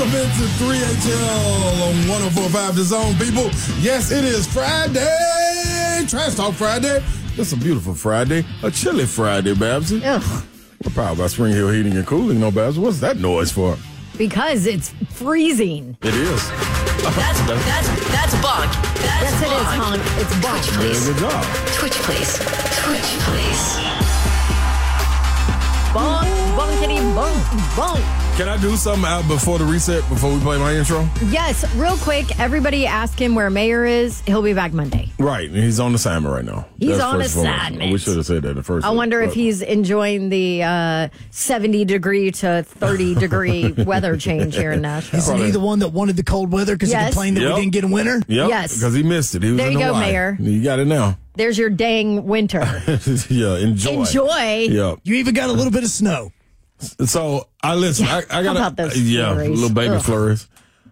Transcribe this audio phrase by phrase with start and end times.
[0.00, 3.50] Welcome into 3HL on 1045 The Zone, people.
[3.84, 6.06] Yes, it is Friday.
[6.08, 7.04] Trash Talk Friday.
[7.36, 8.46] It's a beautiful Friday.
[8.62, 10.00] A chilly Friday, Babsy.
[10.02, 10.44] Ugh,
[10.82, 12.78] We're powered by Spring Hill Heating and Cooling, no, Babsy.
[12.80, 13.76] What's that noise for?
[14.16, 15.98] because it's freezing.
[16.00, 16.48] It is.
[16.48, 18.72] That's that's that's bunk.
[19.04, 19.82] That's Yes, it is, bunk.
[19.84, 20.02] Honk.
[20.16, 20.64] It's bunk.
[20.64, 21.06] Twitch, Very please.
[21.08, 21.44] good job.
[21.76, 22.38] Twitch, please.
[22.80, 23.76] Twitch, please.
[25.92, 28.29] Bunk, bunkity, bunk, bunk.
[28.40, 31.06] Can I do something out before the reset, before we play my intro?
[31.26, 34.22] Yes, real quick, everybody ask him where Mayor is.
[34.22, 35.10] He'll be back Monday.
[35.18, 35.50] Right.
[35.50, 36.66] He's on assignment right now.
[36.78, 37.92] He's on first and assignment.
[37.92, 41.08] We should have said that the first I wonder if but- he's enjoying the uh,
[41.32, 45.18] 70 degree to 30 degree weather change here in Nashville.
[45.20, 47.08] Isn't he the one that wanted the cold weather because Yes.
[47.08, 47.54] he complained that Yep.
[47.56, 48.22] we didn't get a winter?
[48.26, 48.74] Yep, Yes.
[48.74, 49.42] Because he missed it.
[49.42, 50.12] He was There in you go, Hawaii.
[50.12, 50.36] Mayor.
[50.40, 51.18] You got it now.
[51.34, 52.60] There's your dang winter.
[53.28, 53.90] yeah, enjoy.
[54.00, 54.66] Enjoy.
[54.70, 54.94] Yeah.
[55.02, 56.32] You even got a little bit of snow.
[56.80, 58.06] So I listen.
[58.06, 59.50] I, I got about those yeah, flurries?
[59.60, 60.02] little baby Ugh.
[60.02, 60.48] flurries.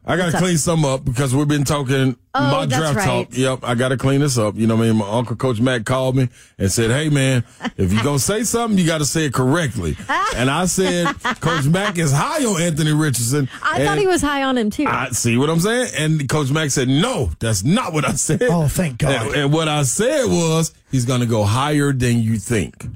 [0.06, 3.26] I got to clean some up because we've been talking Oh, my that's draft right.
[3.26, 3.28] talk.
[3.36, 4.54] Yep, I got to clean this up.
[4.54, 4.96] You know what I mean?
[4.96, 7.44] My uncle, Coach Matt, called me and said, "Hey, man,
[7.76, 9.96] if you're gonna say something, you got to say it correctly."
[10.36, 11.08] and I said,
[11.40, 14.86] "Coach Mack is high on Anthony Richardson." I thought he was high on him too.
[14.86, 15.90] I see what I'm saying.
[15.98, 19.26] And Coach Mack said, "No, that's not what I said." Oh, thank God.
[19.26, 22.86] And, and what I said was he's going to go higher than you think,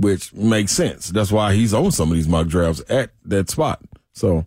[0.00, 1.08] which makes sense.
[1.08, 3.80] That's why he's on some of these mock drafts at that spot.
[4.12, 4.44] So,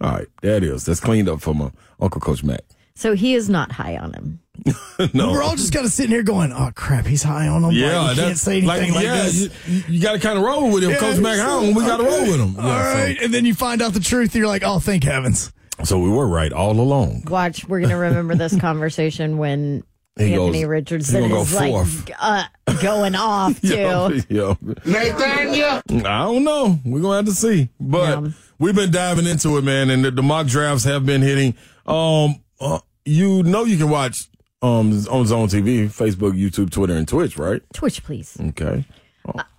[0.00, 0.84] all right, there it is.
[0.84, 1.70] That's cleaned up from my
[2.00, 2.60] Uncle Coach Mac.
[2.94, 4.40] so he is not high on him.
[5.14, 7.72] no, We're all just kind of sitting here going, "Oh crap, he's high on him."
[7.72, 9.50] yeah, like, we can't that's say anything like, yeah, this.
[9.66, 10.90] you, you got to kind of roll with him.
[10.90, 12.56] Yeah, Coach Mac so- home, we got to roll with him.
[12.56, 14.34] All Yeah, so- right, and then you find out the truth.
[14.36, 17.24] You're like, "Oh, thank heavens." So, we were right all along.
[17.28, 19.82] Watch, we're going to remember this conversation when
[20.16, 22.44] He Anthony goes- Richardson he go is like uh,
[22.80, 24.22] going off too.
[24.28, 24.54] Yeah,
[24.86, 25.80] yeah.
[25.88, 26.78] I don't know.
[26.84, 27.68] We're gonna have to see.
[27.80, 28.30] But Yeah.
[28.58, 31.54] we've been diving into it, man, and the, the mock drafts have been hitting.
[31.86, 34.28] Um, uh, you know, you can watch
[34.62, 37.60] um on Zone TV, Facebook, YouTube, Twitter, and Twitch, right?
[37.72, 38.36] Twitch, please.
[38.40, 38.84] Okay.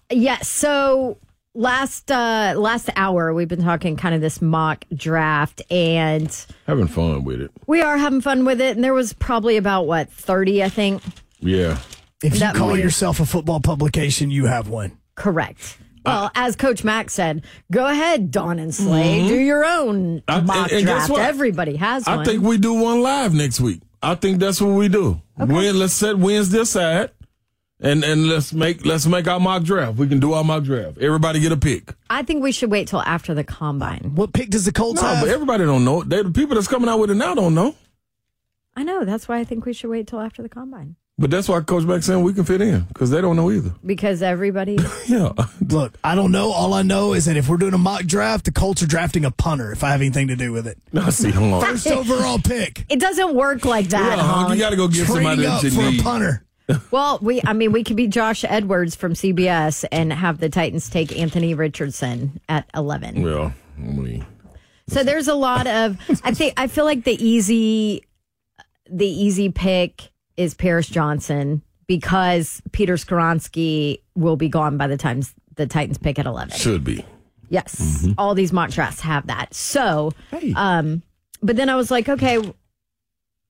[0.10, 0.48] Yes.
[0.48, 1.18] so
[1.56, 7.24] last uh last hour we've been talking kind of this mock draft and Having fun
[7.24, 7.50] with it.
[7.66, 11.02] we are having fun with it and there was probably about what 30 I think
[11.40, 11.78] Yeah.
[12.24, 14.98] If you call yourself a football publication, you have one.
[15.16, 15.78] correct.
[16.06, 20.72] Well, as Coach Mack said, go ahead, Don and Slay, do your own I- mock
[20.72, 21.10] and- and guess draft.
[21.12, 21.22] what?
[21.22, 22.20] Everybody has one.
[22.20, 23.82] I think we do one live next week.
[24.04, 25.20] I think that's what we do.
[25.36, 27.10] When, let's set Wednesday aside.
[27.86, 29.98] And and let's make let's make our mock draft.
[29.98, 30.98] We can do our mock draft.
[30.98, 31.94] Everybody get a pick.
[32.10, 34.12] I think we should wait till after the combine.
[34.16, 35.24] What pick does the Colts No, have?
[35.24, 36.02] but everybody don't know.
[36.02, 37.76] They, the people that's coming out with it now don't know.
[38.76, 39.06] I know.
[39.06, 41.84] That's why I think we should wait till after the combine But that's why Coach
[41.86, 43.72] Mack saying we can fit in because they don't know either.
[43.86, 44.78] because everybody.
[45.08, 45.34] Yeah.
[45.70, 46.50] Look, I don't know.
[46.52, 49.24] All I know is that if we're doing a mock draft, the Colts are drafting
[49.26, 49.72] a punter.
[49.72, 51.30] If I have anything to do with it, I see.
[51.30, 51.62] Hold on.
[51.62, 54.18] first overall pick, It doesn't work like that.
[54.18, 54.54] Yeah, Hunk, Hunk.
[54.56, 56.42] you got to go get somebody trading up that for you a punter.
[56.92, 60.90] Well, we I mean we could be Josh Edwards from CBS and have the Titans
[60.90, 63.22] take Anthony Richardson at 11.
[63.22, 64.26] Well, mean,
[64.88, 68.04] So there's a lot of I think I feel like the easy
[68.90, 75.22] the easy pick is Paris Johnson because Peter Skoronski will be gone by the time
[75.56, 76.56] the Titans pick at 11.
[76.58, 77.06] should be.
[77.50, 78.08] Yes.
[78.18, 79.54] All these mock drafts have that.
[79.54, 80.14] So,
[80.56, 81.04] um
[81.44, 82.40] but then I was like, okay,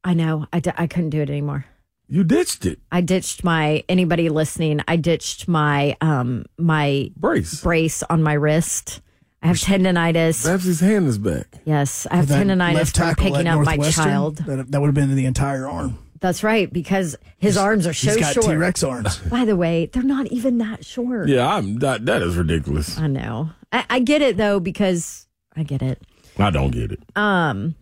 [0.03, 0.47] I know.
[0.51, 1.66] I, d- I couldn't do it anymore.
[2.07, 2.79] You ditched it.
[2.91, 4.81] I ditched my anybody listening.
[4.87, 7.61] I ditched my um my Brace.
[7.61, 9.02] brace on my wrist.
[9.41, 10.43] I have tendonitis.
[10.43, 11.47] Perhaps his hand is back.
[11.66, 14.37] Yes, I have That tendonitis from picking up my child.
[14.37, 15.99] That, that would have been the entire arm.
[16.19, 18.47] That's right, because his arms are so He's got short.
[18.47, 19.17] T Rex arms.
[19.29, 21.28] By the way, they're not even that short.
[21.29, 22.05] Yeah, I'm that.
[22.07, 22.97] That is ridiculous.
[22.97, 23.52] I know.
[23.72, 26.02] I, I get it though because I get it.
[26.40, 26.99] I don't get it.
[27.16, 27.75] Um,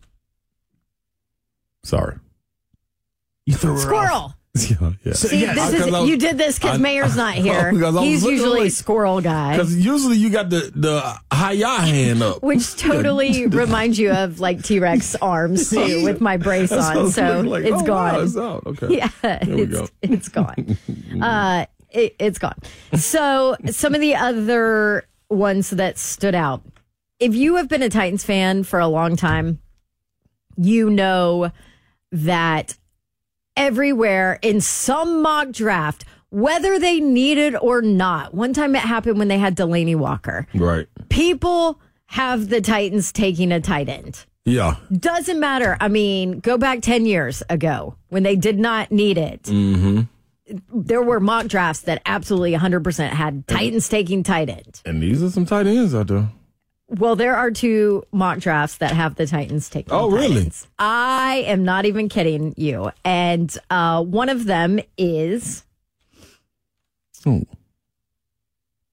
[1.83, 2.17] Sorry.
[3.45, 3.81] You threw her off.
[3.81, 4.33] squirrel.
[4.55, 5.13] Yeah, yeah.
[5.13, 5.71] See, yes.
[5.71, 7.71] this is was- you did this because Mayor's not here.
[7.73, 8.69] Because I was He's usually away.
[8.69, 9.53] squirrel guy.
[9.57, 11.01] Because usually you got the the
[11.35, 12.43] hiya hand up.
[12.43, 16.95] Which totally reminds you of like T Rex arms too, with my brace That's what
[16.95, 17.03] I on.
[17.03, 18.13] was So looking like, it's oh, gone.
[18.13, 18.63] Wow, it's out.
[18.67, 18.97] Okay.
[18.97, 19.87] Yeah, it's, go.
[20.03, 20.77] it's gone.
[21.19, 22.59] uh, it, it's gone.
[22.95, 26.61] So some of the other ones that stood out.
[27.19, 29.57] If you have been a Titans fan for a long time,
[30.57, 31.51] you know
[32.11, 32.77] that
[33.55, 38.33] everywhere in some mock draft, whether they need it or not.
[38.33, 40.47] One time it happened when they had Delanie Walker.
[40.53, 40.87] Right.
[41.09, 44.25] People have the Titans taking a tight end.
[44.45, 44.75] Yeah.
[44.91, 45.77] Doesn't matter.
[45.79, 49.43] I mean, go back 10 years ago when they did not need it.
[49.43, 50.01] Mm-hmm.
[50.73, 54.81] There were mock drafts that absolutely 100% had Titans taking tight end.
[54.85, 56.29] And these are some tight ends out there.
[56.89, 59.91] Well, there are two mock drafts that have the Titans taking.
[59.93, 60.51] Oh, really?
[60.77, 62.91] I am not even kidding you.
[63.03, 65.63] And uh, one of them is
[67.25, 67.45] Ooh.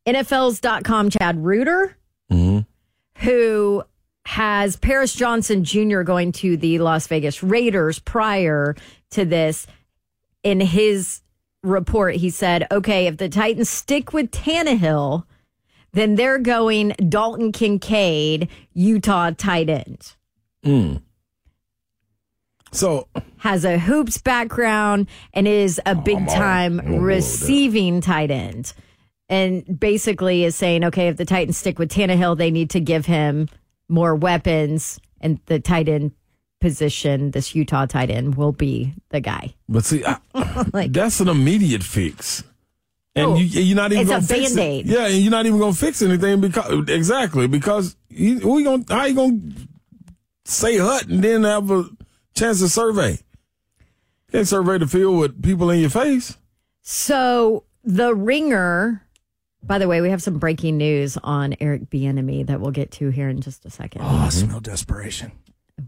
[0.06, 1.96] NFL's.com Chad Reuter,
[2.30, 2.64] Mhm.
[3.18, 3.82] who
[4.24, 6.02] has Paris Johnson Jr.
[6.02, 8.76] going to the Las Vegas Raiders prior
[9.10, 9.66] to this.
[10.42, 11.20] In his
[11.62, 15.24] report, he said, okay, if the Titans stick with Tannehill,
[15.92, 20.14] then they're going Dalton Kincaid, Utah tight end.
[20.64, 20.96] Hmm.
[22.72, 23.08] So
[23.38, 28.30] Has a hoops background and is a oh, big time I'm all- all receiving tight
[28.30, 28.72] end.
[29.28, 33.06] And basically is saying, okay, if the Titans stick with Tannehill, they need to give
[33.06, 33.48] him
[33.88, 35.00] more weapons.
[35.20, 36.12] And the tight end
[36.60, 39.54] position, this Utah tight end, will be the guy.
[39.68, 40.18] But see, I,
[40.72, 42.44] Like- that's an immediate fix.
[43.16, 44.56] And you, you're not even it's gonna fix it.
[44.56, 44.86] Band-Aid.
[44.86, 49.04] Yeah, and you're not even gonna fix anything because exactly because you, we gonna how
[49.04, 49.40] you gonna
[50.44, 51.84] say hut and then have a
[52.34, 53.12] chance to survey?
[53.12, 56.36] You can't survey the field with people in your face.
[56.82, 59.04] So the ringer,
[59.62, 63.10] by the way, we have some breaking news on Eric Bieniemy that we'll get to
[63.10, 64.02] here in just a second.
[64.02, 65.32] Oh, I smell desperation.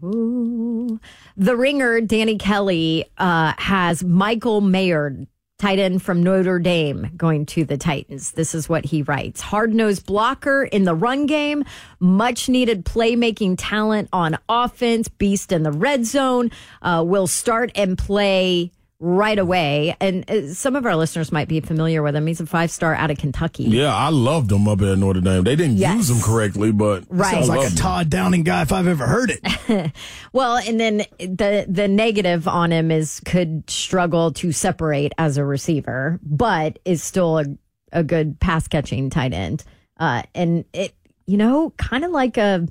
[0.03, 0.99] Ooh.
[1.37, 5.25] The ringer, Danny Kelly, uh, has Michael Mayer,
[5.63, 8.31] tight end from Notre Dame, going to the Titans.
[8.31, 11.63] This is what he writes Hard nosed blocker in the run game,
[12.01, 16.51] much needed playmaking talent on offense, beast in the red zone,
[16.81, 18.71] uh, will start and play
[19.05, 19.95] right away.
[19.99, 22.25] And uh, some of our listeners might be familiar with him.
[22.25, 23.63] He's a five star out of Kentucky.
[23.65, 25.43] Yeah, I loved him up at Notre Dame.
[25.43, 25.97] They didn't Yes.
[25.97, 27.33] use him correctly, but Right.
[27.33, 27.75] Sounds I like a.
[27.75, 29.91] Todd Downing guy if I've ever heard it.
[30.31, 35.45] Well, and then the the negative on him is could struggle to separate as a
[35.45, 37.45] receiver, but is still a,
[37.91, 39.63] a good pass catching tight end.
[39.99, 40.95] Uh, and it,
[41.27, 42.67] you know, kind of like a,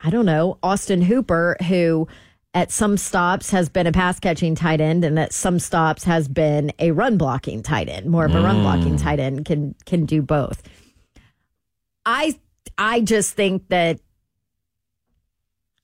[0.00, 2.08] I don't know, Austin Hooper, who
[2.56, 6.26] at some stops has been a pass catching tight end, and at some stops has
[6.26, 8.06] been a run blocking tight end.
[8.06, 9.02] More of a run blocking mm.
[9.02, 10.62] tight end can can do both.
[12.06, 12.40] I
[12.78, 14.00] I just think that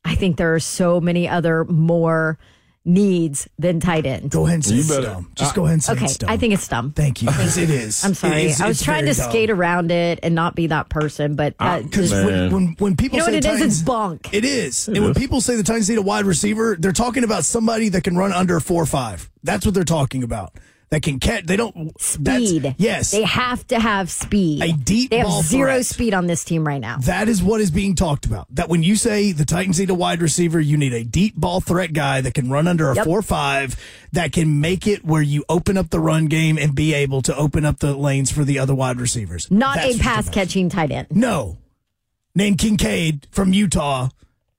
[0.03, 2.39] I think there are so many other more
[2.85, 4.31] needs than tight end.
[4.31, 5.31] Go ahead and say You better- dumb.
[5.37, 6.31] Just go ahead and say Okay, it's dumb.
[6.31, 6.91] I think it's dumb.
[6.93, 7.29] Thank you.
[7.29, 8.05] 'cause it is.
[8.05, 8.43] I'm sorry.
[8.43, 9.31] It is- I was trying to dumb.
[9.31, 12.25] skate around it and not be that person, but uh, Ah, Because Man.
[12.27, 13.53] when, when, when people you know say what it is?
[13.53, 14.29] Titans, It's bunk.
[14.33, 14.89] It is.
[14.89, 18.03] and when people say the Titans need a wide receiver, they're talking about somebody that
[18.03, 19.31] can run under four or five.
[19.45, 20.53] That's what they're talking about.
[20.93, 21.47] That can catch.
[21.47, 21.99] They don't.
[21.99, 22.75] Speed.
[22.77, 23.13] Yes.
[23.13, 24.63] They have to have speed.
[24.63, 25.87] A deep They have ball zero threat.
[25.87, 26.99] speed on this team right now.
[26.99, 28.47] That is what is being talked about.
[28.51, 31.63] That when you say the Titans need a wide receiver, you need a deep ball
[31.63, 33.07] threat guy that can run under a Yep.
[33.07, 33.75] four or five
[34.13, 37.35] that can make it where you open up the run game and be able to
[37.35, 39.51] open up the lanes for the other wide receivers.
[39.51, 41.07] Not That's a pass catching tight end.
[41.11, 41.57] No.
[42.35, 44.11] Named Kincaid from Utah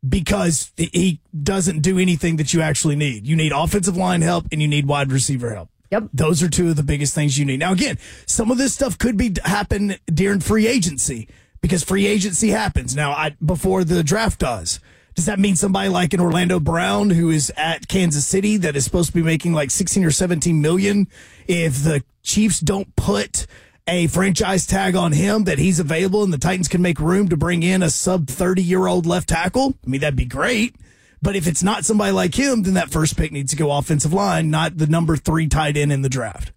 [0.08, 3.28] because he doesn't do anything that you actually need.
[3.28, 5.70] You need offensive line help and you need wide receiver help.
[5.94, 6.10] Yep.
[6.12, 7.60] Those are two of the biggest things you need.
[7.60, 11.28] Now, again, some of this stuff could be happen during free agency
[11.62, 14.80] because free agency happens now I, before the draft does.
[15.14, 18.84] Does that mean somebody like an Orlando Brown who is at Kansas City that is
[18.84, 21.08] supposed to be making like 16 or 17 million
[21.46, 23.46] if the Chiefs don't put
[23.86, 27.38] a franchise tag on him that he's available and the Titans can make room to
[27.38, 29.76] bring in a sub 30 year old left tackle?
[29.86, 30.76] I mean, that'd be great.
[31.24, 34.12] But if it's not somebody like him, then that first pick needs to go offensive
[34.12, 36.52] line, not the number three tight end in the draft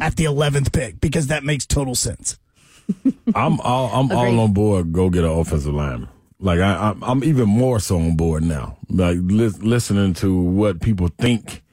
[0.00, 2.38] at the 11th pick, because that makes total sense.
[3.34, 4.18] I'm all I'm Agreed.
[4.18, 4.92] all on board.
[4.92, 6.08] Go get an offensive lineman.
[6.38, 8.78] Like I, I'm, I'm even more so on board now.
[8.88, 11.64] Like lis- listening to what people think,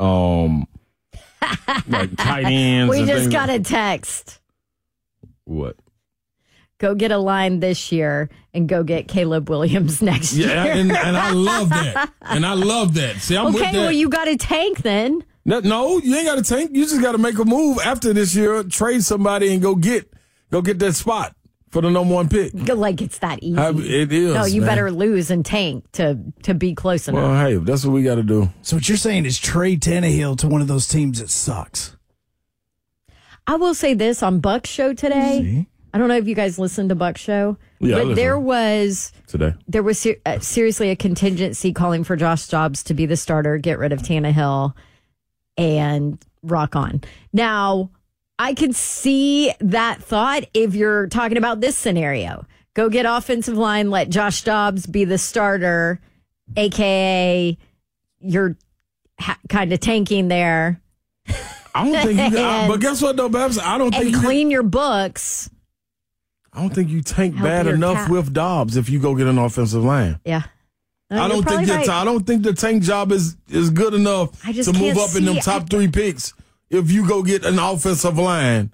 [0.00, 0.66] um,
[1.88, 2.90] like tight ends.
[2.90, 4.40] We just things- got a text.
[5.44, 5.76] what?
[6.78, 10.72] Go get a line this year and go get Caleb Williams next Yeah, year.
[10.74, 13.16] and, and I love that, and I love that.
[13.16, 15.24] See, I'm with okay, well, you got a tank then.
[15.44, 16.70] No, no, you ain't got to tank.
[16.74, 18.62] You just got to make a move after this year.
[18.64, 20.12] Trade somebody and go get
[20.50, 21.34] go get that spot
[21.70, 22.52] for the number one pick.
[22.54, 23.58] Like it's that easy.
[23.58, 24.68] I- it is, No, you man.
[24.70, 27.22] better lose and tank to to be close enough.
[27.22, 28.50] Well, hey, that's what we got to do.
[28.62, 31.96] So what you're saying is trade Tannehill to one of those teams that sucks.
[33.46, 35.40] I will say this on Buck's show today.
[35.42, 35.66] See?
[35.92, 39.54] I don't know if you guys listened to Buck's show, Yeah, but there was Today,
[39.66, 43.56] there was ser- uh, seriously a contingency calling for Josh Dobbs to be the starter,
[43.58, 44.74] get rid of Tannehill,
[45.56, 47.00] and rock on.
[47.32, 47.90] Now,
[48.38, 52.46] I could see that thought if you're talking about this scenario.
[52.74, 56.00] Go get offensive line, let Josh Dobbs be the starter,
[56.56, 57.56] aka
[58.20, 58.56] you're
[59.18, 60.80] ha- kind of tanking there,
[61.74, 62.30] I don't think you.
[62.36, 63.58] Can, I- but guess what though, Babs?
[63.58, 64.16] I don't think and you.
[64.18, 65.50] Can, clean your books.
[66.52, 68.10] I don't think you tank bad enough cap.
[68.10, 70.18] with Dobbs if you go get an offensive line.
[70.24, 70.42] Yeah.
[71.10, 71.88] No, I don't think right.
[71.88, 75.36] I don't think the tank job is is good enough to move up in them
[75.36, 76.34] top I- three picks
[76.70, 78.72] if you go get an offensive line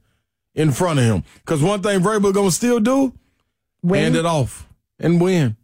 [0.54, 1.24] in front of him.
[1.36, 3.12] Because one thing Vrabel gonna still do,
[3.82, 4.02] Win.
[4.02, 5.56] hand it off and win.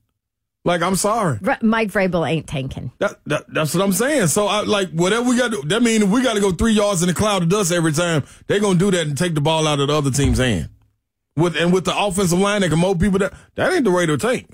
[0.64, 1.38] Like I'm sorry.
[1.62, 2.92] Mike Vrabel ain't tanking.
[2.98, 4.28] That, that that's what I'm saying.
[4.28, 7.02] So I like whatever we got to that means we got to go three yards
[7.02, 9.66] in a cloud of dust every time, they're gonna do that and take the ball
[9.66, 10.68] out of the other team's hand.
[11.36, 14.06] With and with the offensive line that can mow people that that ain't the way
[14.06, 14.48] to tank.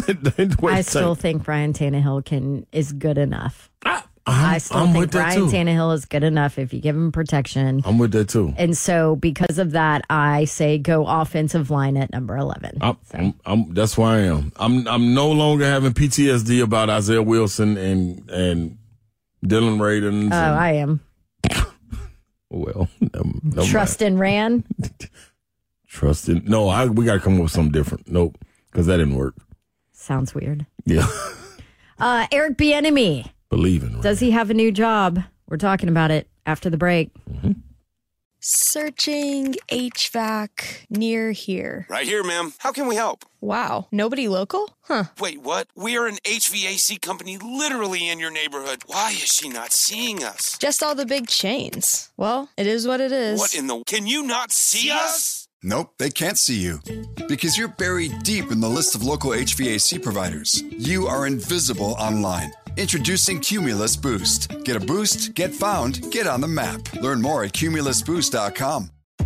[0.06, 1.20] That ain't the way I still tank.
[1.20, 3.70] think Brian Tannehill can is good enough.
[3.84, 5.48] I'm, I still I'm think Brian.
[5.48, 7.82] Tannehill is good enough if you give him protection.
[7.84, 8.54] I'm with that too.
[8.56, 12.78] And so because of that, I say go offensive line at number eleven.
[12.80, 14.52] I'm, I'm, I'm, that's where I am.
[14.56, 18.78] I'm I'm no longer having PTSD about Isaiah Wilson and and
[19.42, 20.30] Dillon Radunz.
[20.32, 21.00] Oh, and, I am.
[22.50, 23.68] well, never mind.
[23.68, 24.64] Trust in Ran.
[25.90, 26.42] trust in.
[26.46, 28.08] No, I we got to come up with something different.
[28.10, 28.38] Nope,
[28.70, 29.34] because that didn't work.
[29.92, 30.64] Sounds weird.
[30.86, 31.06] Yeah,
[31.98, 33.30] Uh, Eric Bieniemy.
[33.50, 34.00] believe in.
[34.00, 35.20] Does he have a new job?
[35.48, 37.10] We're talking about it after the break.
[38.42, 41.86] Searching HVAC near here.
[41.90, 42.54] Right here, ma'am.
[42.56, 43.26] How can we help?
[43.42, 44.74] Wow, nobody local?
[44.80, 45.04] Huh.
[45.20, 45.68] Wait, what?
[45.76, 48.82] We are an HVAC company literally in your neighborhood.
[48.86, 50.56] Why is she not seeing us?
[50.56, 52.12] Just all the big chains.
[52.16, 53.38] Well, it is what it is.
[53.38, 53.82] What in the.
[53.86, 55.39] Can you not see us?
[55.62, 56.80] Nope, they can't see you.
[57.28, 60.62] Because you're buried deep in the list of local HVAC providers.
[60.70, 62.52] You are invisible online.
[62.76, 64.64] Introducing Cumulus Boost.
[64.64, 66.92] Get a boost, get found, get on the map.
[66.94, 68.90] Learn more at cumulusboost.com.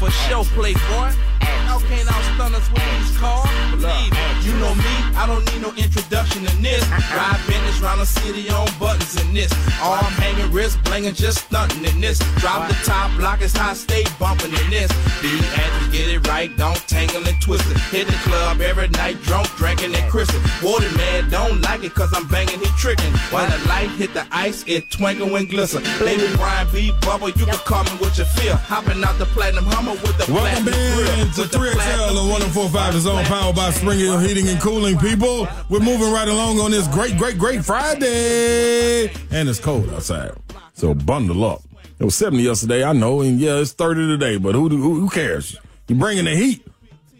[0.00, 1.12] For show, playboy.
[1.70, 3.48] How can outstun us with these cars?
[3.70, 6.82] Believe it, you know me, I don't need no introduction in this.
[7.14, 9.52] Ride business round the city on buttons in this.
[9.80, 12.18] Arm hanging, wrist blinging, just stunting in this.
[12.42, 14.90] Drop the top, block is high, stay bumping in this.
[15.22, 17.78] Be actors, get it right, don't tangle and twist it.
[17.94, 20.40] Hit the club every night, drunk, drinking and crystal.
[20.64, 23.12] Water man don't like it cause I'm banging, he tricking.
[23.30, 25.84] When the light hit the ice, it twinkle and glisten.
[26.00, 26.90] Baby Brian B.
[27.02, 28.56] Bubble, you can call me what you feel.
[28.56, 31.59] Hopping out the platinum Hummer with the Welcome platinum grill.
[31.66, 34.60] In to the 3XL platinum on 1045 is on powered by Spring Hill Heating and
[34.60, 34.98] Cooling.
[34.98, 39.10] People, we're moving right along on this great, great, great Friday.
[39.30, 40.32] And it's cold outside.
[40.74, 41.62] So bundle up.
[41.98, 45.08] It was 70 yesterday, I know, and yeah, it's 30 today, but who, who, who
[45.10, 45.56] cares?
[45.86, 46.66] You're bringing the heat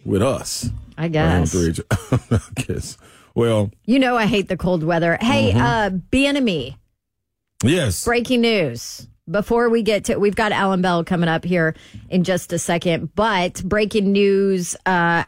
[0.04, 0.70] with us.
[0.97, 1.54] I guess.
[1.54, 1.78] Right
[2.30, 2.97] I guess.
[3.35, 5.18] Well, You know I hate the cold weather.
[5.20, 5.61] Hey, Mm-hmm.
[5.61, 6.76] uh, Bieniemy.
[7.62, 8.04] yes.
[8.04, 9.06] Breaking news.
[9.30, 11.75] Before we get to, we've got Alan Bell coming up here
[12.08, 15.25] in just a second, but breaking news uh,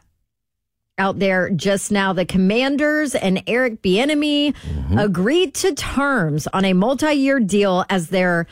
[0.98, 4.54] out there just now: the Commanders and Eric Bieniemy
[4.98, 8.46] agreed to terms on a multi-year deal as their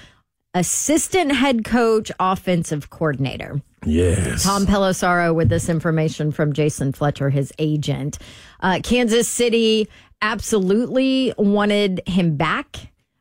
[0.55, 3.61] assistant head coach, offensive coordinator.
[3.87, 4.45] Yes.
[4.45, 8.19] Tom Pelissero with this information from Jason Fletcher, his agent.
[8.61, 9.89] Uh, Kansas City
[10.21, 12.77] absolutely wanted him back,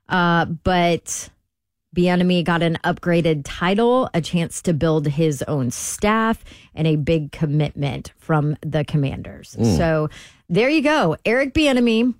[0.09, 1.29] uh, but
[1.99, 7.33] Bieniemy got an upgraded title, a chance to build his own staff, and a big
[7.33, 9.57] commitment from the Commanders.
[9.77, 10.09] So
[10.47, 12.13] there you go, Eric Bieniemy.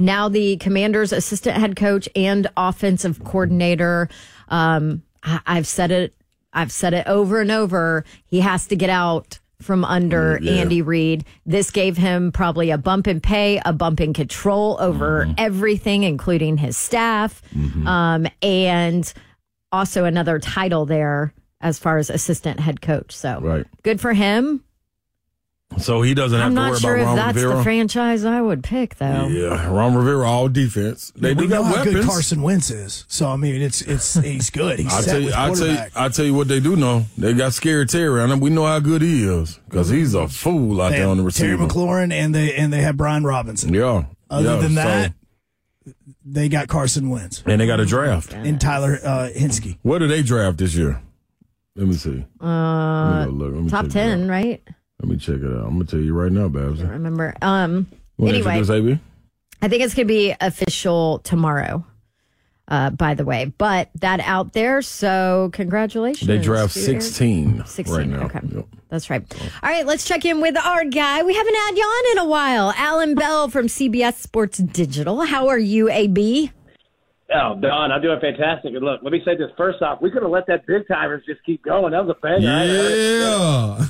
[0.00, 4.08] Now the Commanders' assistant head coach and offensive coordinator.
[4.48, 6.14] Um, I, I've said it.
[6.52, 8.04] I've said it over and over.
[8.24, 10.52] He has to get out from under Yeah.
[10.60, 11.24] Andy Reid.
[11.46, 15.32] This gave him probably a bump in pay, a bump in control over Mm-hmm.
[15.38, 17.40] everything, including his staff,
[17.86, 19.12] um, and
[19.70, 23.14] also another title there as far as assistant head coach.
[23.14, 23.66] So Right.
[23.82, 24.62] good for him.
[25.78, 28.40] So he doesn't have I'm to not worry sure about if that's the franchise I
[28.40, 29.26] would pick, though.
[29.28, 31.12] yeah, Ron Rivera all defense.
[31.16, 32.04] They we do know got how good.
[32.04, 33.04] Carson Wentz is.
[33.08, 34.78] So I mean, it's it's he's good.
[34.78, 35.78] He's I set tell you, with I tell you.
[35.96, 37.04] I tell you what they do know.
[37.18, 40.80] They got scary Terry, and we know how good he is because he's a fool
[40.80, 41.56] out They there on the have Terry.
[41.56, 43.72] McLaurin and they and they have Brian Robinson.
[43.74, 44.04] Yeah.
[44.30, 45.12] Other yeah, than so- that,
[46.24, 48.32] they got Carson Wentz and they got a draft.
[48.32, 49.78] and Taylor uh, Heinicke.
[49.82, 51.02] What did they draft this year?
[51.74, 52.24] Let me see.
[52.40, 53.54] Uh, Let me look.
[53.54, 54.28] Let me top 10, out.
[54.30, 54.62] right?
[55.02, 55.66] Let me check it out.
[55.66, 56.80] I'm gonna tell you right now, Babs.
[56.80, 57.34] I remember.
[57.42, 59.00] Um, wanna anyway, AB?
[59.60, 61.84] I think it's to be official tomorrow,
[62.68, 63.52] uh, by the way.
[63.58, 66.28] But that out there, so congratulations.
[66.28, 68.26] They draft to 16, 16, right now.
[68.26, 68.40] okay.
[68.54, 68.66] Yep.
[68.90, 69.24] That's right.
[69.62, 71.24] All right, let's check in with our guy.
[71.24, 72.72] We haven't had you on in a while.
[72.76, 75.22] Alan Bell from CBS Sports Digital.
[75.24, 76.52] How are you, AB?
[77.34, 78.74] Oh, Don, I'm doing fantastic.
[78.74, 80.00] And look, let me say this first off.
[80.02, 81.92] We could have let that Big Tymers just keep going.
[81.92, 82.40] That was a banger.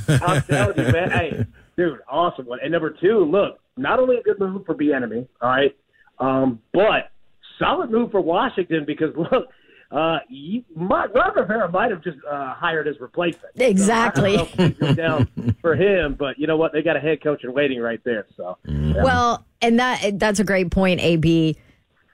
[0.08, 0.18] Yeah.
[0.22, 1.10] I'm telling you, man.
[1.10, 1.46] Hey,
[1.76, 2.58] dude, awesome one.
[2.62, 5.76] And number two, look, not only a good move for Bieniemy, all right,
[6.18, 7.10] um, but
[7.58, 9.48] solid move for Washington because look,
[9.90, 13.56] uh, you, my, Ron Rivera might have just uh, hired his replacement.
[13.56, 14.36] So I don't Exactly.
[14.36, 16.72] know if things go down for him, but you know what?
[16.72, 18.26] They got a head coach in waiting right there.
[18.36, 19.02] So, yeah.
[19.02, 21.56] Well, and that that's a great point, AB.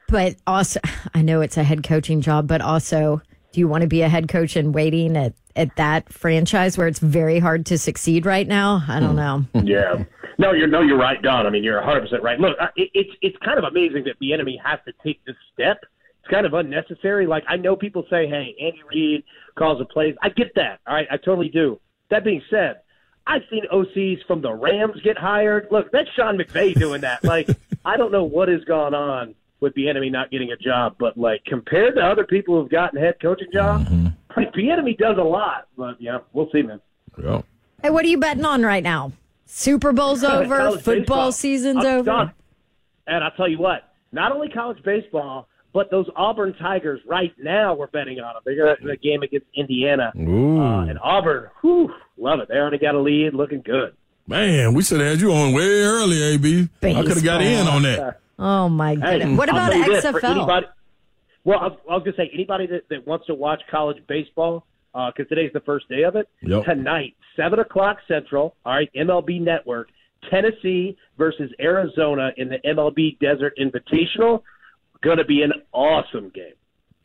[0.08, 0.80] But also,
[1.14, 3.22] I know it's a head coaching job, but also,
[3.52, 6.88] do you want to be a head coach and waiting at, at that franchise where
[6.88, 8.82] it's very hard to succeed right now?
[8.88, 9.16] I don't hmm.
[9.16, 9.44] know.
[9.64, 10.04] Yeah.
[10.40, 11.48] No, you're no, you're right, Don.
[11.48, 12.38] I mean, you're 100 percent right.
[12.38, 15.78] Look, it, it's it's kind of amazing that Bieniemy has to take this step.
[16.20, 17.26] It's kind of unnecessary.
[17.26, 19.24] Like I know people say, "Hey, Andy Reid
[19.58, 20.78] calls the plays." I get that.
[20.86, 21.80] All right, I totally do.
[22.10, 22.82] That being said,
[23.26, 25.66] I've seen OCs from the Rams get hired.
[25.72, 27.24] Look, that's Sean McVay doing that.
[27.24, 27.48] Like,
[27.84, 31.44] I don't know what has gone on with Bieniemy not getting a job, but like
[31.44, 33.90] compared to other people who've gotten head coaching jobs,
[34.36, 35.66] like Bieniemy does a lot.
[35.76, 36.80] But yeah, we'll see, man.
[37.22, 37.42] Yeah.
[37.82, 39.12] Hey, what are you betting on right now?
[39.46, 41.32] Super Bowl's over, football baseball.
[41.32, 42.02] season's I'm over.
[42.04, 42.32] done.
[43.06, 47.74] And I'll tell you what, not only college baseball, but those Auburn Tigers right now
[47.74, 48.42] we're betting on them.
[48.44, 50.12] They got a game against Indiana.
[50.18, 50.60] Ooh.
[50.60, 52.48] Uh, and Auburn, whew, love it.
[52.48, 53.94] They already got a lead, looking good.
[54.26, 56.68] Man, we should have had you on way early, AB.
[56.82, 58.20] I could have got in on that.
[58.38, 59.38] Oh my Hey, goodness!
[59.38, 60.24] What about tell you this, XFL?
[60.36, 60.66] anybody-
[61.44, 63.96] well, I was, I was going to say anybody that, that wants to watch college
[64.06, 66.28] baseball, uh, because today's the first day of it.
[66.42, 66.64] Yep.
[66.64, 68.54] Tonight, seven o'clock Central.
[68.66, 69.88] All right, MLB Network.
[70.30, 74.42] Tennessee versus Arizona in the MLB Desert Invitational.
[75.00, 76.54] Going to be an awesome game.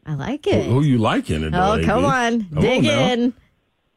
[0.05, 0.65] I like it.
[0.65, 1.53] who you liking it?
[1.55, 3.11] Oh, come on, dig now.
[3.13, 3.33] in.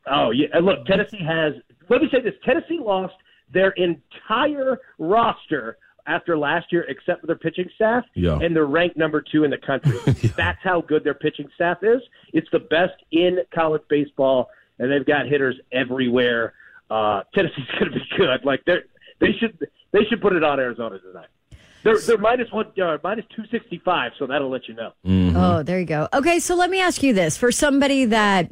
[0.07, 1.55] Oh yeah, and look, Tennessee has.
[1.89, 3.15] Let me say this: Tennessee lost
[3.53, 8.39] their entire roster after last year, except for their pitching staff, Yeah.
[8.41, 9.99] and they're ranked number two in the country.
[10.37, 12.01] That's how good their pitching staff is.
[12.33, 16.55] It's the best in college baseball, and they've got hitters everywhere.
[16.91, 18.45] Uh, Tennessee's going to be good.
[18.45, 18.77] Like they
[19.21, 19.59] they should
[19.93, 21.29] they should put it on Arizona tonight.
[21.83, 24.93] They're they're minus one uh, minus two sixty five, so that'll let you know.
[25.37, 26.09] Oh, there you go.
[26.13, 28.51] Okay, so let me ask you this: for somebody that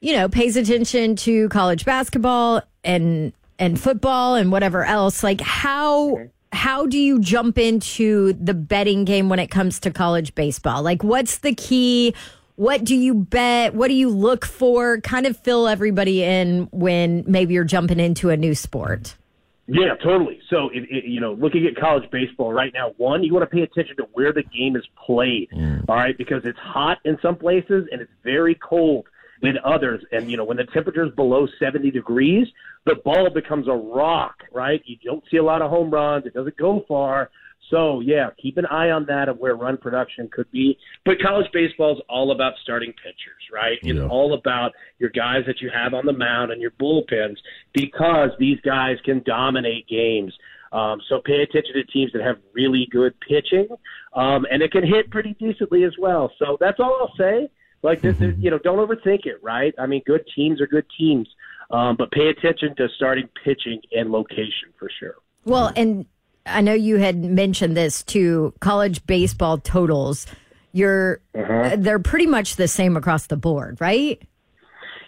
[0.00, 6.18] you know pays attention to college basketball and and football and whatever else, like how
[6.54, 10.82] how do you jump into the betting game when it comes to college baseball?
[10.82, 12.14] Like, what's the key?
[12.56, 13.74] What do you bet?
[13.74, 15.00] What do you look for?
[15.00, 19.16] Kind of fill everybody in when maybe you're jumping into a new sport.
[19.66, 20.40] Yeah, totally.
[20.50, 23.54] So, if, if, you know, looking at college baseball right now, one, you want to
[23.54, 25.48] pay attention to where the game is played.
[25.52, 25.86] Mm.
[25.88, 29.06] All right, because it's hot in some places and it's very cold
[29.42, 30.04] in others.
[30.12, 32.46] And you know, when the temperature is below seventy degrees,
[32.86, 34.36] the ball becomes a rock.
[34.52, 34.82] Right?
[34.84, 36.26] You don't see a lot of home runs.
[36.26, 37.30] It doesn't go far.
[37.70, 40.76] So yeah, keep an eye on that of where run production could be.
[41.04, 43.78] But college baseball is all about starting pitchers, right?
[43.82, 44.06] It's Yeah.
[44.06, 47.36] all about your guys that you have on the mound and your bullpens
[47.72, 50.36] because these guys can dominate games.
[50.72, 53.68] Um, so pay attention to teams that have really good pitching,
[54.12, 56.32] um, and it can hit pretty decently as well.
[56.38, 57.48] So that's all I'll say.
[57.84, 59.74] Like this, is, you know, don't overthink it, right?
[59.78, 61.28] I mean, good teams are good teams,
[61.70, 65.16] um, but pay attention to starting pitching and location for sure.
[65.44, 66.06] Well, and
[66.46, 68.54] I know you had mentioned this too.
[68.60, 70.26] College baseball totals,
[70.72, 71.76] you're Uh-huh.
[71.76, 74.20] they're pretty much the same across the board, right?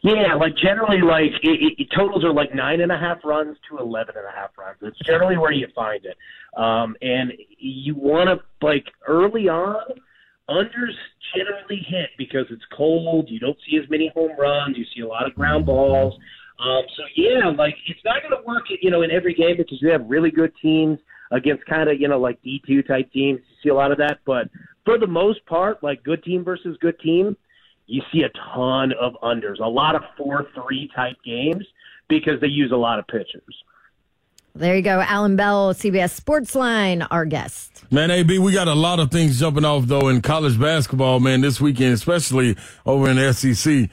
[0.03, 3.79] Yeah, like generally, like it, it totals are like nine and a half runs to
[3.79, 4.77] eleven and a half runs.
[4.83, 6.17] It's generally where you find it,
[6.61, 9.81] um, and you want to like early on.
[10.49, 10.95] Unders
[11.35, 13.29] generally hit because it's cold.
[13.29, 14.77] You don't see as many home runs.
[14.77, 16.15] You see a lot of ground balls.
[16.59, 19.81] Um, so yeah, like it's not going to work, you know, in every game because
[19.83, 20.99] you have really good teams
[21.33, 23.41] against kind of you know like D two type teams.
[23.41, 24.49] You see a lot of that, but
[24.85, 27.37] for the most part, like good team versus good team,
[27.87, 31.67] you see a ton of unders, a lot of four three type games
[32.09, 33.43] because they use a lot of pitchers.
[34.57, 35.01] There you go.
[35.01, 37.85] Alan Bell, CBS Sportsline, our guest.
[37.91, 41.43] Man, AB, we got a lot of things jumping off though in college basketball, man,
[41.43, 43.91] this weekend, especially over in the SEC.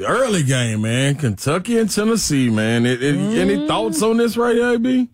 [0.00, 1.16] Early game, man.
[1.16, 2.86] Kentucky and Tennessee, man.
[2.86, 5.08] It, it, Any thoughts on this right here, AB?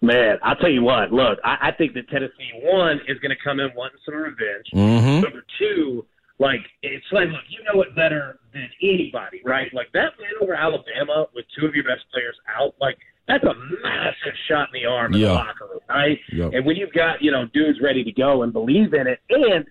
[0.00, 1.12] Man, I'll tell you what.
[1.12, 4.66] Look, I, I think that Tennessee one is going to come in wanting some revenge.
[4.74, 5.22] Mhm.
[5.22, 6.04] Number two,
[6.38, 9.72] like it's like, look, you know it better than anybody, right?
[9.72, 13.54] Like that win over Alabama with two of your best players out, like that's a
[13.82, 15.28] massive shot in the arm in Yeah.
[15.28, 16.18] the locker room, right?
[16.32, 16.52] Yep.
[16.54, 19.64] And when you've got you know dudes ready to go and believe in it, and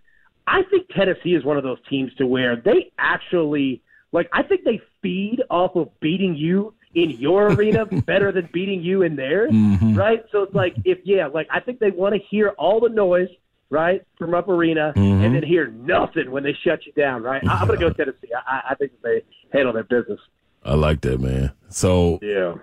[0.48, 4.64] I think Tennessee is one of those teams to where they actually like I think
[4.64, 9.52] they feed off of beating you in your arena better than beating you in theirs,
[9.52, 9.98] Mhm.
[9.98, 10.24] right?
[10.32, 13.30] So it's like if yeah, like I think they want to hear all the noise,
[13.70, 15.26] right, from up arena, Mhm.
[15.26, 17.42] and then hear nothing when they shut you down, right?
[17.48, 18.30] I- I'm gonna go Tennessee.
[18.36, 20.20] I, I- I think they handle their business.
[20.66, 21.52] I like that, man.
[21.70, 22.54] So Yeah.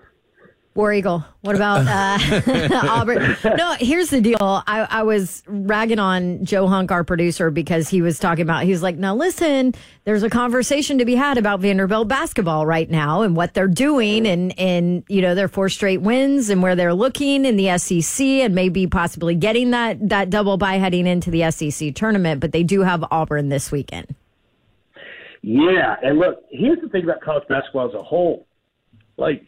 [0.80, 1.22] War Eagle.
[1.42, 3.36] What about uh, Auburn?
[3.44, 4.38] No, here's the deal.
[4.40, 8.70] I, I was ragging on Joe Hunk, our producer, because he was talking about, he
[8.70, 13.20] was like, now listen, there's a conversation to be had about Vanderbilt basketball right now
[13.20, 16.94] and what they're doing and, and, you know, their four straight wins and where they're
[16.94, 21.50] looking in the SEC and maybe possibly getting that, that double bye heading into the
[21.50, 22.40] SEC tournament.
[22.40, 24.14] But they do have Auburn this weekend.
[25.42, 28.46] Yeah, and look, here's the thing about college basketball as a whole.
[29.18, 29.42] Like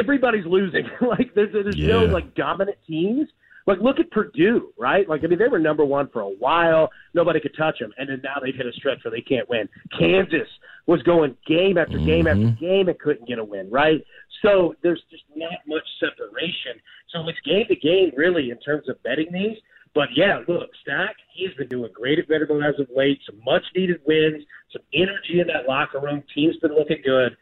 [0.00, 0.88] everybody's losing.
[1.00, 3.28] like there's there's no like dominant teams.
[3.66, 5.08] Like look at Purdue, right?
[5.08, 6.90] Like I mean they were number one for a while.
[7.14, 9.68] Nobody could touch them, and then now they've hit a stretch where they can't win.
[9.98, 10.48] Kansas
[10.86, 12.64] was going game after game after mm-hmm.
[12.64, 14.04] game and couldn't get a win, right?
[14.42, 16.80] So there's just not much separation.
[17.10, 19.56] So it's game to game really in terms of betting these.
[19.94, 23.20] But yeah, look, Stack, he's been doing great at Vanderbilt as of late.
[23.26, 26.22] Some much needed wins, some energy in that locker room.
[26.34, 27.36] Team's been looking good.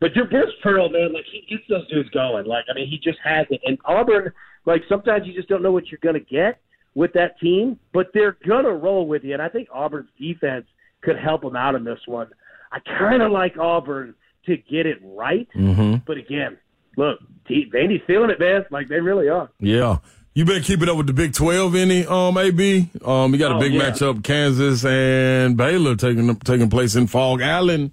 [0.00, 2.46] But your Bruce Pearl, man, like he gets those dudes going.
[2.46, 3.60] Like I mean, he just has it.
[3.64, 4.32] And Auburn,
[4.64, 6.60] like sometimes you just don't know what you're going to get
[6.94, 9.32] with that team, but they're going to roll with you.
[9.32, 10.66] And I think Auburn's defense
[11.02, 12.28] could help them out in this one.
[12.72, 14.14] I kind of like Auburn
[14.46, 16.04] to get it right, Mhm.
[16.06, 16.56] but again,
[16.96, 18.64] look, Vandy's feeling it, man.
[18.70, 19.50] Like they really are.
[19.60, 19.98] Yeah.
[20.34, 22.88] You been keeping up with the Big Twelve any um AB?
[23.04, 23.90] Um you got a Oh, big yeah.
[23.90, 27.92] matchup, Kansas and Baylor taking taking place in Phog Allen.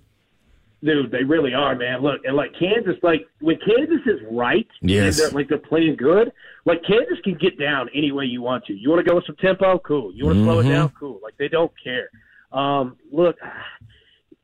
[0.85, 2.01] Dude, they really are, man.
[2.03, 5.19] Look, and like Kansas, like when Kansas is right, Yes.
[5.19, 6.31] and they're, like they're playing good,
[6.65, 8.73] like Kansas can get down any way you want to.
[8.73, 10.13] You want to go with some tempo, cool.
[10.13, 10.69] You want to slow it Mhm.
[10.69, 11.19] down, cool.
[11.23, 12.09] Like they don't care.
[12.51, 13.35] Um, look,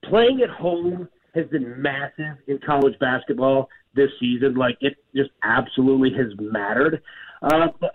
[0.04, 4.56] playing at home has been massive in college basketball this season.
[4.56, 7.02] Like it just absolutely has mattered.
[7.44, 7.92] Uh, but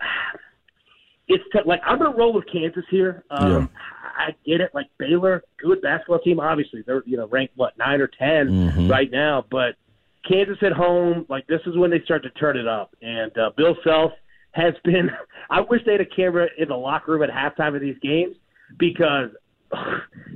[1.27, 3.23] it's t- like I'm gonna roll with Kansas here.
[3.29, 3.69] Um,
[4.17, 4.71] I get it.
[4.73, 6.39] Like Baylor, good basketball team.
[6.39, 8.89] Obviously, they're you know ranked what nine or 10 Mhm.
[8.89, 9.45] right now.
[9.51, 9.75] But
[10.27, 12.95] Kansas at home, like this is when they start to turn it up.
[13.01, 14.11] And uh, Bill Self
[14.51, 15.09] has been.
[15.49, 18.35] I wish they had a camera in the locker room at halftime of these games
[18.79, 19.29] because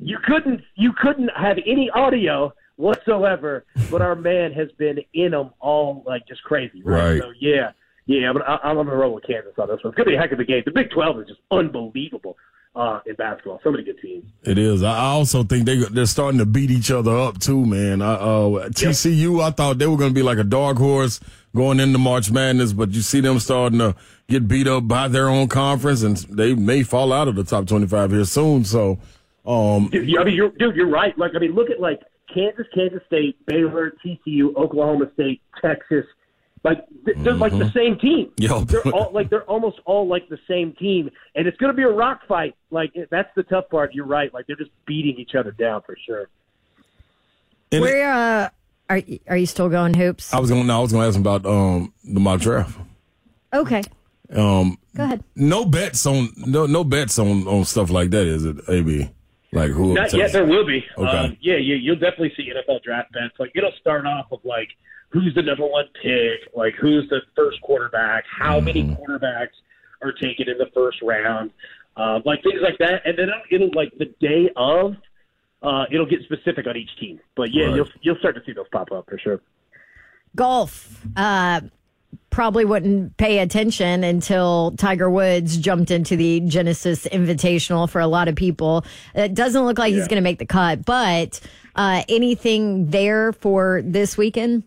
[0.01, 3.65] you couldn't you couldn't have any audio whatsoever.
[3.89, 6.81] But our man has been in them all like just crazy.
[6.83, 7.13] Right.
[7.13, 7.21] Right.
[7.21, 7.71] So yeah.
[8.05, 9.91] Yeah, I'm, I'm going to roll with Kansas on this one.
[9.91, 10.63] It's going to be a heck of a game.
[10.65, 12.35] The Big 12 is just unbelievable
[12.75, 13.59] uh, in basketball.
[13.63, 14.25] So many good teams.
[14.43, 14.83] It is.
[14.83, 18.01] I I also think they they're starting to beat each other up too, man.
[18.01, 21.19] I, uh, TCU, I thought they were going to be like a dark horse
[21.55, 23.95] going into March Madness, but you see them starting to
[24.27, 27.67] get beat up by their own conference, and they may fall out of the top
[27.67, 28.63] twenty-five here soon.
[28.63, 28.99] So,
[29.45, 31.17] um, Dude, I mean, you're, dude, you're right.
[31.17, 31.99] Like, I mean, look at like
[32.33, 36.05] Kansas, Kansas State, Baylor, TCU, Oklahoma State, Texas.
[36.63, 36.85] Like
[37.17, 38.31] they're like the same team.
[38.37, 38.61] Yo.
[38.61, 41.83] They're all like they're almost all like the same team, and it's going to be
[41.83, 42.55] a rock fight.
[42.69, 43.95] Like that's the tough part.
[43.95, 44.31] You're right.
[44.31, 46.29] Like they're just beating each other down for sure.
[47.71, 48.49] Where uh,
[48.89, 50.33] are, are you still going hoops?
[50.33, 50.67] I was going.
[50.67, 52.77] to I was going to ask about um the mock draft.
[53.53, 53.81] Okay.
[54.33, 55.23] Um, Go ahead.
[55.35, 58.27] no bets on no no bets on on stuff like that.
[58.27, 58.57] Is it?
[58.69, 59.11] Ab
[59.51, 59.93] like who?
[59.93, 60.31] Not yet.
[60.31, 60.85] There will be.
[60.97, 61.17] Okay.
[61.17, 63.33] Um, yeah, you, you'll definitely see NFL draft bets.
[63.39, 64.69] Like it'll start off with like
[65.11, 69.49] who's the number one pick, like who's the first quarterback, how many quarterbacks
[70.01, 71.51] are taken in the first round,
[71.97, 73.01] uh, like things like that.
[73.05, 74.95] And then it'll, it'll like the day of,
[75.61, 77.19] uh, it'll get specific on each team.
[77.35, 77.75] But yeah, Right.
[77.75, 79.41] you'll you'll start to see those pop up for sure.
[80.35, 81.05] Golf.
[81.15, 81.61] Uh,
[82.29, 88.27] probably wouldn't pay attention until Tiger Woods jumped into the Genesis Invitational for a lot
[88.27, 88.85] of people.
[89.13, 91.39] It doesn't look like he's going to make the cut, but
[91.75, 94.63] uh, anything there for this weekend?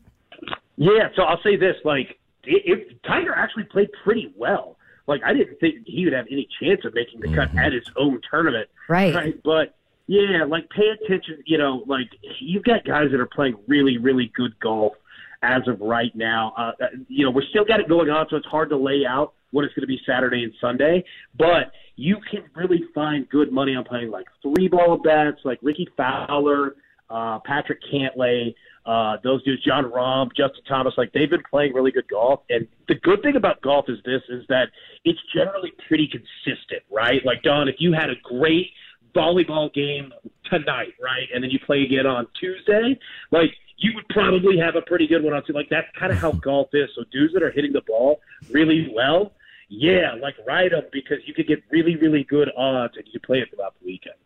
[0.77, 4.77] Yeah, so I'll say this: like, if, if Tiger actually played pretty well.
[5.07, 7.91] Like, I didn't think he would have any chance of making the cut at his
[7.95, 8.71] own tournament.
[8.89, 9.15] Right.
[9.15, 9.43] Right.
[9.45, 11.43] But yeah, like, pay attention.
[11.45, 12.09] You know, like
[12.41, 14.95] you've got guys that are playing really, really good golf
[15.43, 16.55] as of right now.
[16.57, 19.05] Uh, uh, you know, we're still got it going on, so it's hard to lay
[19.07, 21.05] out what it's going to be Saturday and Sunday.
[21.39, 25.89] But you can really find good money on playing like three ball bets, like Rickie
[25.97, 26.77] Fowler,
[27.11, 28.55] uh, Patrick Cantlay,
[28.87, 32.41] uh, those dudes, Jon Rahm, Justin Thomas, like they've been playing really good golf.
[32.51, 34.69] And the good thing about golf is this: is that
[35.05, 37.25] it's generally pretty consistent, right?
[37.25, 38.71] Like Don, if you had a great
[39.15, 40.13] volleyball game
[40.51, 42.99] tonight, right, and then you play again on Tuesday,
[43.31, 45.55] like you would probably have a pretty good one on Tuesday.
[45.55, 46.91] Like that's kind of how golf is.
[46.95, 48.21] So dudes that are hitting the ball
[48.51, 49.33] really well,
[49.69, 53.23] yeah, like ride them because you could get really, really good odds and you can
[53.23, 54.17] play it throughout the weekend.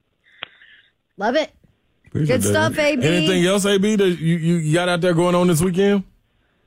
[1.16, 1.52] Love it.
[2.08, 2.48] Appreciate Good that.
[2.72, 3.04] stuff, AB.
[3.06, 6.04] Anything else, AB, that you, you got out there going on this weekend?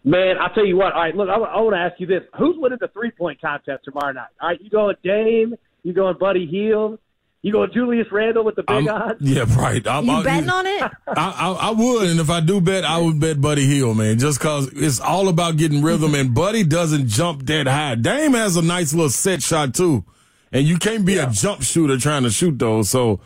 [0.04, 0.94] Man, I'll tell you what.
[0.94, 3.40] All right, look, I, I want to ask you this: Who's winning the three point
[3.42, 4.28] contest tomorrow night?
[4.42, 5.56] All right, you going Dame?
[5.84, 6.98] You going Buddy Hield?
[7.44, 9.20] You going Julius Randle with the big odds?
[9.20, 9.86] Yeah, right.
[9.88, 10.84] I'm, You I- betting on it?
[11.08, 14.20] I, I, I would, and if I do bet, I would bet Buddy Hield, man,
[14.20, 17.96] just because it's all about getting rhythm, and Buddy doesn't jump that high.
[17.96, 20.04] Dame has a nice little set shot too,
[20.52, 22.90] and you can't be a jump shooter trying to shoot those.
[22.90, 23.20] So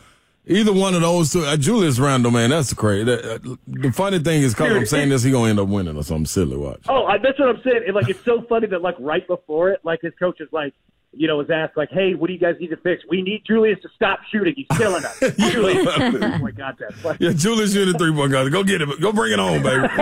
[0.48, 3.04] either one of those two, uh, Julius Randle, man, that's crazy.
[3.06, 5.98] That, uh, the funny thing is, because I'm saying this, he gonna end up winning
[5.98, 6.58] or something silly.
[6.58, 6.82] Watch.
[6.88, 7.84] Oh, I, that's what I'm saying.
[7.86, 10.74] And, like, it's so funny that like right before it, like his coach is like,
[11.18, 13.02] you know, was asked like, "Hey, what do you guys need to fix?
[13.10, 14.54] We need Julius to stop shooting.
[14.56, 18.50] He's killing us." Julius, oh my God, like, Yeah, Julius shooting three point guys.
[18.50, 19.02] Go get it.
[19.02, 19.88] Go bring it on, baby.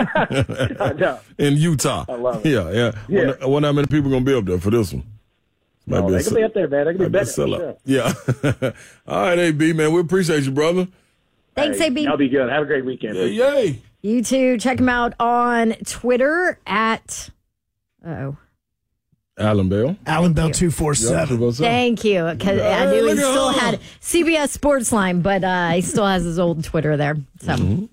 [0.80, 1.18] I.
[1.38, 2.04] In Utah.
[2.08, 2.50] I love it.
[2.50, 2.92] Yeah, yeah.
[3.08, 3.26] Yeah.
[3.26, 5.04] Wonder, wonder how many people gonna be up there for this one.
[5.86, 6.86] Might Oh, be they can be up there, man.
[6.86, 7.32] They can be might be a better.
[7.32, 7.76] for sure.
[7.84, 8.72] Yeah.
[9.06, 9.92] All right, AB, man.
[9.92, 10.88] We appreciate you, brother.
[11.54, 12.06] Thanks, Hey, AB.
[12.06, 12.48] I'll be good.
[12.50, 13.16] Have a great weekend.
[13.16, 13.82] Yeah, yay.
[14.02, 14.58] You too.
[14.58, 17.30] Check him out on Twitter at.
[18.06, 18.36] Oh,
[19.38, 19.96] Alan Bell.
[20.06, 21.52] Alan Bell two four seven.
[21.54, 22.24] thank you.
[22.24, 26.62] Because I knew he still had CBS Sportsline, but uh, he still has his old
[26.64, 27.16] Twitter there.
[27.40, 27.88] So.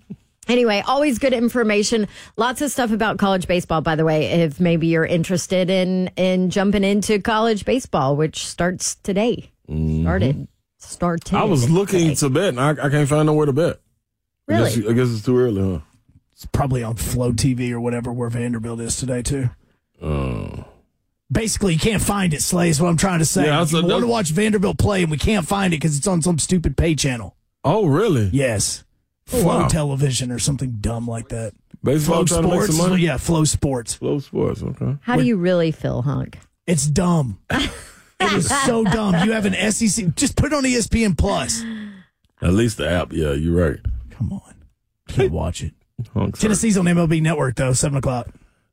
[0.48, 2.08] Anyway, always good information.
[2.36, 4.26] Lots of stuff about college baseball, by the way.
[4.26, 9.52] If maybe you're interested in in jumping into college baseball, which starts today.
[9.68, 10.48] Started.
[10.80, 11.36] Started.
[11.36, 12.16] I was looking today.
[12.16, 13.80] to bet, and I, I can't find nowhere to bet.
[14.50, 14.90] I guess, Really?
[14.90, 15.80] I guess it's too early, huh?
[16.34, 19.50] It's probably on Flow TV or whatever where Vanderbilt is today too.
[20.02, 20.64] Uh,
[21.32, 22.42] Basically, you can't find it.
[22.42, 23.46] Slay is what I'm trying to say.
[23.46, 25.78] Yeah, Yeah, that's a- you want to watch Vanderbilt play, and we can't find it
[25.78, 27.36] because it's on some stupid pay channel.
[27.64, 28.30] oh, really?
[28.34, 28.91] Yes, Oh,
[29.32, 29.68] Flow wow.
[29.68, 31.54] Television or something dumb like that.
[31.84, 32.78] Baseball Flow trying to make Sports.
[32.78, 33.02] some money?
[33.04, 33.98] Yeah, FloSports.
[33.98, 34.98] Flow Sports, okay.
[35.02, 36.38] How do you really feel, Hunk?
[36.68, 37.40] It's dumb.
[37.50, 37.72] it
[38.34, 39.16] is so dumb.
[39.26, 40.14] You have an SEC.
[40.16, 41.64] Just put it on ESPN Plus.
[42.42, 43.80] At least the app, yeah, you're right.
[44.12, 44.56] Come on,
[45.08, 45.74] can't watch it.
[46.14, 46.48] Hunks hurt.
[46.48, 48.28] Tennessee's on MLB Network though, seven o'clock.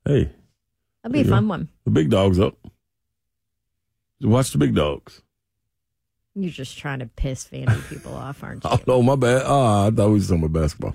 [0.04, 0.30] Hey,
[1.02, 1.30] That'd be a Yeah.
[1.30, 1.68] fun one.
[1.84, 2.56] the big dog's up.
[4.20, 5.22] Watch the big dogs.
[6.42, 8.70] You're just trying to piss Vandy people off, aren't you?
[8.70, 9.42] Oh, no, my bad.
[9.44, 10.94] Ah, I thought we was talking about basketball.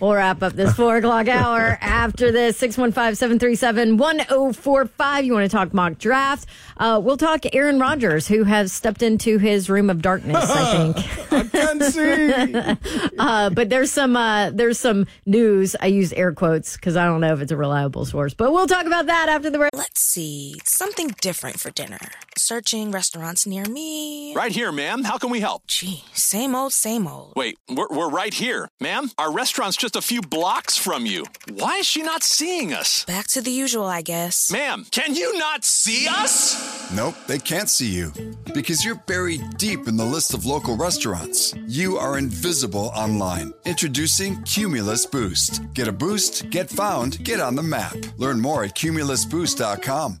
[0.00, 5.24] We'll wrap up this four o'clock hour after this 615 737 1045.
[5.24, 6.46] You want to talk mock draft?
[6.76, 11.32] Uh, we'll talk Aaron Rodgers, who has stepped into his room of darkness, I think.
[11.32, 13.10] I can't see.
[13.18, 15.74] Uh, but there's some uh, there's some news.
[15.80, 18.34] I use air quotes because I don't know if it's a reliable source.
[18.34, 19.70] But we'll talk about that after the break.
[19.74, 20.56] Let's see.
[20.64, 21.98] Something different for dinner.
[22.36, 24.34] Searching restaurants near me.
[24.34, 25.04] Right here, ma'am.
[25.04, 25.66] How can we help?
[25.66, 27.32] Gee, same old, same old.
[27.36, 28.68] Wait, we're, we're right here.
[28.80, 31.24] Ma'am, our restaurant's just a few blocks from you.
[31.52, 33.04] Why is she not seeing us?
[33.04, 34.50] Back to the usual, I guess.
[34.50, 36.90] Ma'am, can you not see us?
[36.92, 38.12] Nope, they can't see you.
[38.54, 41.54] Because you're buried deep in the list of local restaurants.
[41.68, 43.52] You are invisible online.
[43.64, 45.62] Introducing Cumulus Boost.
[45.74, 47.96] Get a boost, get found, get on the map.
[48.16, 50.20] Learn more at cumulusboost.com.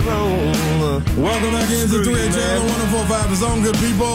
[0.00, 1.00] Payroll.
[1.16, 4.06] Welcome back into 3 HL 1045 The Zone, good people.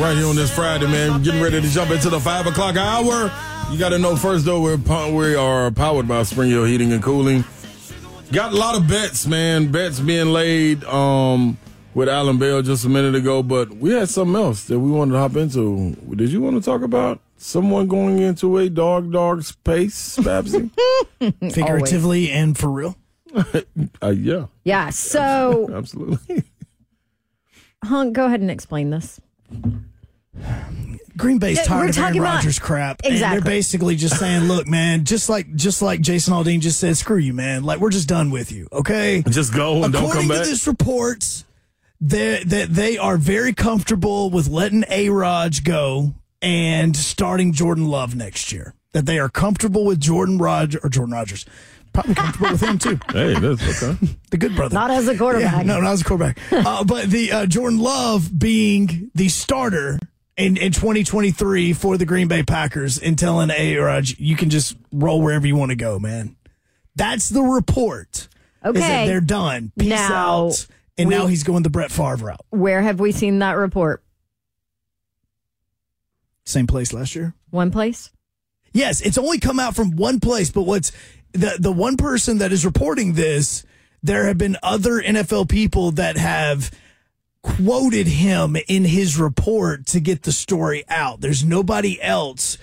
[0.00, 1.22] Right here on this Friday, man.
[1.22, 3.32] Getting ready to jump into the 5 o'clock hour.
[3.70, 7.02] You got to know first, though, we're, we are powered by Spring Hill Heating and
[7.02, 7.44] Cooling.
[8.32, 9.72] Got a lot of bets, man.
[9.72, 11.58] Bets being laid um,
[11.94, 15.12] with Alan Bell just a minute ago, but we had something else that we wanted
[15.12, 15.96] to hop into.
[16.14, 20.70] Did you want to talk about someone going into a dog dog space, Babsy?
[21.40, 22.96] Figuratively and for real.
[24.02, 24.90] uh, yeah, Yeah.
[24.90, 26.44] So, absolutely.
[27.84, 29.20] Hunk, go ahead and explain this.
[31.16, 33.00] Green Bay's Yeah, tired we're of Aaron talking about- Rodgers crap.
[33.04, 33.40] And Exactly.
[33.40, 37.18] they're basically just saying, look, man, just like just like Jason Aldean just said, screw
[37.18, 37.64] you, man.
[37.64, 38.66] Like we're just done with you.
[38.72, 39.22] Okay.
[39.28, 40.36] Just go and don't According come back.
[40.38, 41.44] According to this report,
[42.00, 48.14] that that they are very comfortable with letting A Raj go and starting Jordan Love
[48.16, 48.74] next year.
[48.92, 51.44] That they are comfortable with Jordan Rogers or Jordan Rogers.
[51.92, 52.98] Probably comfortable with him too.
[53.12, 53.98] Hey, that's okay.
[54.30, 54.72] The good brother.
[54.74, 55.66] Not as a quarterback.
[55.66, 56.38] Yeah, no, not as a quarterback.
[56.52, 59.98] uh, but the uh, Jordan Love being the starter
[60.38, 64.76] in, in 2023 for the Green Bay Packers and telling A Raj, you can just
[64.90, 66.34] roll wherever you want to go, man.
[66.96, 68.16] That's the report.
[68.16, 68.28] Is
[68.62, 69.06] that Okay.
[69.06, 69.72] they're done.
[69.78, 70.66] Peace Now, out.
[70.96, 72.40] And we- now he's going the Brett Favre route.
[72.50, 74.02] Where have we seen that report?
[76.44, 77.34] Same place last year.
[77.50, 78.10] One place?
[78.72, 80.92] Yes, it's only come out from one place, but what's
[81.32, 83.64] the the one person that is reporting this,
[84.02, 86.70] there have been other NFL people that have
[87.42, 91.20] quoted him in his report to get the story out.
[91.20, 92.56] There's nobody else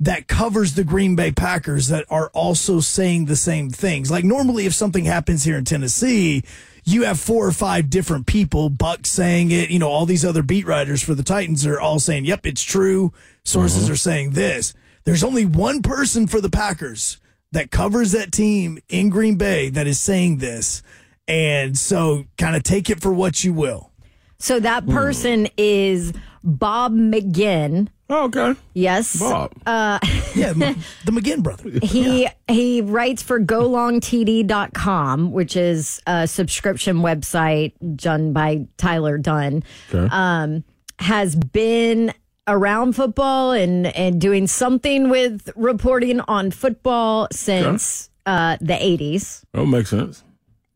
[0.00, 4.10] that covers the Green Bay Packers that are also saying the same things.
[4.10, 6.42] Like normally if something happens here in Tennessee,
[6.84, 10.42] you have four or five different people, Buck saying it, you know, all these other
[10.42, 13.12] beat writers for the Titans are all saying, "Yep, it's true."
[13.44, 13.92] Sources mm-hmm.
[13.92, 14.74] are saying this.
[15.04, 17.18] There's only one person for the Packers
[17.52, 20.82] that covers that team in Green Bay that is saying this.
[21.28, 23.90] And so kind of take it for what you will.
[24.38, 26.12] So that person is
[26.42, 27.88] Bob McGinn.
[28.10, 28.54] Oh, okay.
[28.74, 29.18] Yes.
[29.20, 29.52] Bob.
[29.64, 29.98] Uh,
[30.34, 30.52] Yeah,
[31.04, 31.70] the McGinn brother.
[31.82, 39.62] he he writes for golongtd.com, which is a subscription website done by Tyler Dunne.
[39.92, 40.08] Okay.
[40.10, 40.64] Um,
[40.98, 42.12] has been
[42.48, 49.42] around football and and doing something with reporting on football since uh, the 80s.
[49.52, 50.24] That makes sense.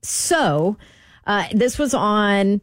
[0.02, 0.76] So,
[1.26, 2.60] uh, this was on,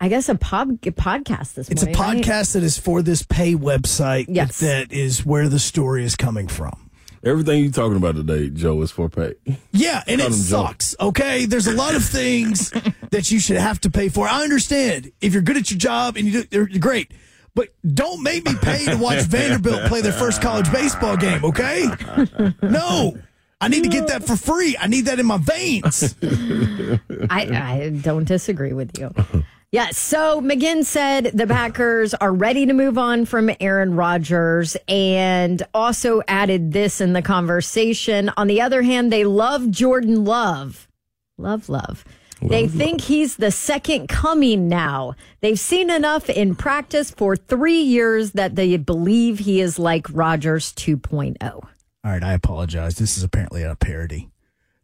[0.00, 2.16] I guess, a pod, podcast this It's a morning.
[2.18, 2.24] right?
[2.24, 4.60] podcast that is for this pay website Yes.
[4.60, 6.83] that is where the story is coming from.
[7.24, 9.34] Everything you're talking about today, Joe, is for pay.
[9.72, 10.36] Yeah, and it it 'em, Joe.
[10.66, 10.94] sucks.
[11.00, 12.70] Okay, there's a lot of things
[13.10, 14.28] that you should have to pay for.
[14.28, 17.12] I understand if you're good at your job and you do, you're great,
[17.54, 21.44] but don't make me pay to watch Vanderbilt play their first college baseball game.
[21.44, 21.86] Okay,
[22.62, 23.16] no,
[23.60, 24.76] I need to get that for free.
[24.78, 26.14] I need that in my veins.
[27.30, 27.40] I,
[27.88, 29.12] I don't disagree with you.
[29.74, 35.60] Yeah, so McGinn said the Packers are ready to move on from Aaron Rodgers and
[35.74, 38.30] also added this in the conversation.
[38.36, 40.86] On the other hand, they love Jordan Love.
[41.38, 42.04] Love, love.
[42.40, 45.14] they think he's the second coming now.
[45.40, 50.72] They've seen enough in practice for three years that they believe he is like Rodgers
[50.78, 50.82] oh.
[50.82, 51.42] 2.0.
[51.42, 51.68] All
[52.04, 52.94] right, I apologize.
[52.94, 54.30] This is apparently a parody.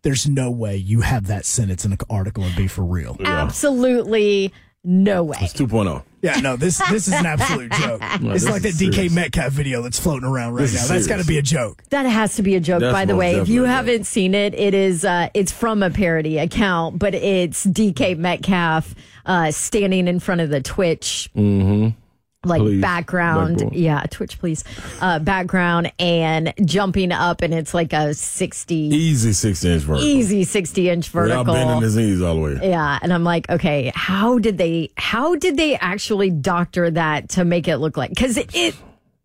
[0.03, 3.17] There's no way you have that sentence in an article and be for real.
[3.23, 4.53] Absolutely
[4.85, 5.39] no way.
[5.41, 6.03] It's 2.0.
[6.23, 8.01] Yeah, no, this this is an absolute joke.
[8.21, 9.11] No, it's this like that is DK.
[9.11, 10.95] Metcalf video that's floating around right This now.
[10.95, 11.83] That's got to be a joke.
[11.91, 13.37] That has to be a joke, That's by the way.
[13.37, 17.67] If you haven't seen it, it is uh, it's from a parody account, but it's
[17.67, 21.97] DK Metcalf uh, standing in front of the Twitch Mm-hmm.
[22.45, 23.75] Like Please, background, backboard.
[23.77, 24.65] yeah, Twitch please,
[25.03, 30.09] uh, background, and jumping up, and it's like a sixty Easy 60 inch vertical.
[30.09, 32.59] easy sixty inch Without bending his knees all the way.
[32.63, 37.45] Yeah, and I'm like, okay, how did they how did they actually doctor that to
[37.45, 38.75] make it look like cuz it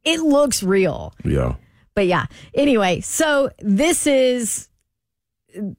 [0.04, 1.14] it looks real.
[1.24, 1.56] Yeah.
[1.96, 4.68] But yeah, anyway, so this is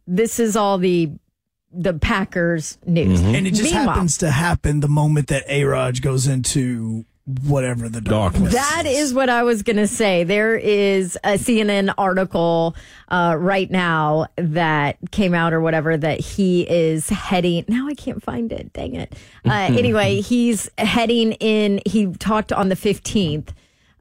[0.06, 1.10] this is all the
[1.70, 3.20] the Packers news.
[3.20, 7.88] And it just Meanwhile, happens to happen the moment that A Raj goes into whatever
[7.88, 8.54] the darkness.
[8.54, 10.22] That is what I was going to say.
[10.22, 12.76] There is a CNN article
[13.08, 17.64] uh, right now that came out or whatever that he is heading.
[17.66, 18.72] Now I can't find it.
[18.72, 19.12] Dang it.
[19.44, 21.80] Uh, anyway, he's heading in.
[21.84, 23.48] He talked on the 15th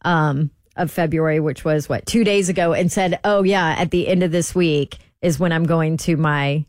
[0.03, 4.07] um, of February, which was what, two days ago, and said, Oh, yeah, at the
[4.07, 6.63] end of this week is when I'm going to my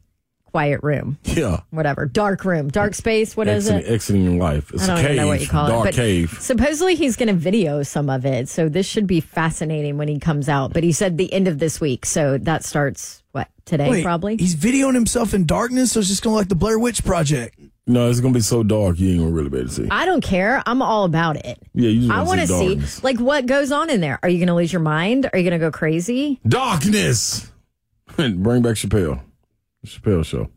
[0.57, 1.61] quiet room, Yeah.
[1.69, 3.37] whatever, dark room, dark space.
[3.37, 3.95] What is exiting, it?
[3.95, 4.71] exiting life.
[4.73, 5.11] It's I don't a cave.
[5.11, 5.89] even know what you call dark it.
[5.89, 6.37] But cave.
[6.41, 10.19] supposedly he's going to video some of it, so this should be fascinating when he
[10.19, 10.73] comes out.
[10.73, 14.39] But he said the end of this week, so that starts what today Wait, probably.
[14.39, 17.59] He's videoing himself in darkness, so it's just going to like the Blair Witch Project.
[17.87, 19.89] No, it's gonna be so dark you ain't gonna really be able to see.
[19.93, 20.61] I don't care.
[20.67, 21.59] I'm all about it.
[21.75, 23.05] Yeah, you just I want to see darkness.
[23.05, 24.19] like what goes on in there.
[24.25, 25.29] Are you going to lose your mind?
[25.33, 26.41] Are you going to go crazy?
[26.49, 27.53] Darkness.
[28.17, 29.21] Bring back Chappelle.
[29.87, 30.49] Chappelle show.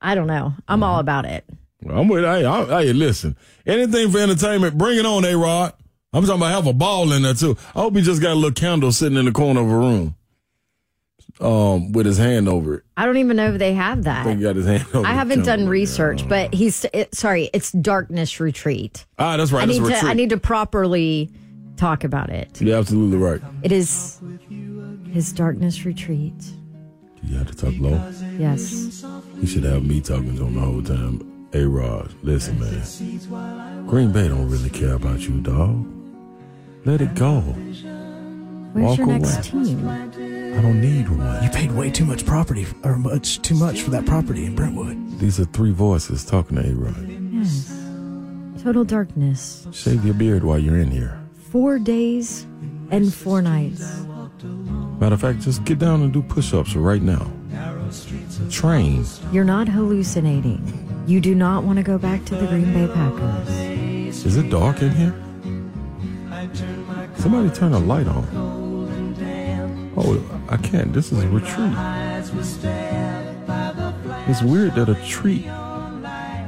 [0.00, 0.54] I don't know.
[0.68, 1.44] I'm all about it.
[1.88, 2.24] I'm with.
[2.24, 3.36] Hey, I, hey, listen.
[3.66, 5.72] Anything for entertainment, bring it on, A Rod.
[6.12, 7.56] I'm talking about have a ball in there too.
[7.74, 10.14] I hope he just got a little candle sitting in the corner of a room,
[11.40, 12.82] um, with his hand over it.
[12.96, 14.36] I don't even know if they have I think that.
[14.36, 15.06] he got his hand over.
[15.06, 17.48] I haven't done research, but he's it, sorry.
[17.54, 19.06] It's darkness retreat.
[19.18, 19.62] Ah, that's right.
[19.62, 19.94] I That's need to.
[19.94, 20.10] retreat.
[20.10, 21.30] I need to properly
[21.76, 22.60] talk about it.
[22.60, 23.40] You're absolutely right.
[23.62, 24.20] It is
[25.12, 26.34] his darkness retreat.
[27.22, 28.00] You have to talk low.
[28.38, 29.02] Yes.
[29.36, 31.48] You should have me talking to him the whole time.
[31.52, 33.86] A Rod, listen, man.
[33.86, 35.84] Green Bay don't really care about you, dog.
[36.84, 37.40] Let it go.
[37.40, 39.18] Where's Walk your away.
[39.18, 39.88] next team?
[39.88, 41.42] I don't need one.
[41.42, 45.18] You paid way too much property, or much too much for that property in Brentwood.
[45.18, 47.08] These are three voices talking to A Rod.
[47.32, 47.76] Yes.
[48.62, 49.66] Total darkness.
[49.72, 51.18] Shave your beard while you're in here.
[51.50, 52.46] Four days
[52.90, 53.82] and four nights.
[55.00, 57.32] Matter of fact, just get down and do push ups right now.
[58.50, 59.04] Train.
[59.32, 60.62] You're not hallucinating.
[61.06, 64.26] You do not want to go back to the Green Bay Packers.
[64.26, 65.14] Is it dark in here?
[67.16, 68.26] Somebody turn a light on.
[69.96, 70.92] Oh, I can't.
[70.92, 71.72] This is a retreat.
[74.28, 75.46] It's weird that a treat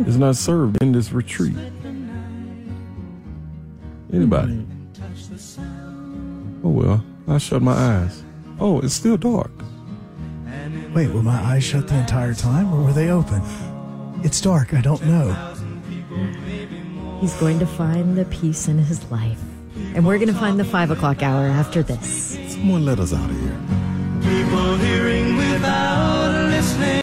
[0.06, 1.56] is not served in this retreat.
[4.12, 4.66] Anybody?
[6.62, 8.22] Oh well, I shut my eyes.
[8.64, 9.50] Oh, it's still dark.
[10.94, 13.42] Wait, were my eyes shut the entire time, or were they open?
[14.22, 14.72] It's dark.
[14.72, 15.32] I don't know.
[17.20, 19.42] He's going to find the peace in his life.
[19.96, 22.38] And we're going to find the five o'clock hour after this.
[22.52, 23.60] Someone let us out of here.
[24.22, 27.02] People hearing without listening.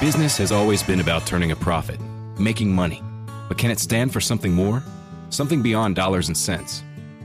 [0.00, 2.00] Business has always been about turning a profit,
[2.40, 3.04] making money.
[3.46, 4.82] But can it stand for something more?
[5.30, 6.82] Something beyond dollars and cents?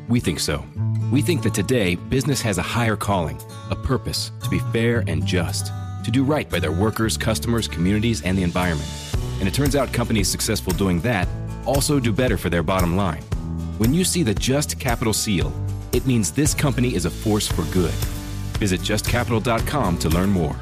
[0.07, 0.63] We think so.
[1.11, 3.39] We think that today, business has a higher calling,
[3.69, 5.67] a purpose to be fair and just,
[6.03, 8.89] to do right by their workers, customers, communities, and the environment.
[9.39, 11.27] And it turns out companies successful doing that
[11.65, 13.21] also do better for their bottom line.
[13.77, 15.51] When you see the Just Capital seal,
[15.91, 17.93] it means this company is a force for good.
[18.59, 20.55] Visit justcapital.com to learn more.